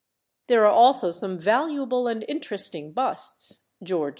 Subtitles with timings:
[0.47, 4.09] There are also some valuable and interesting busts George IV.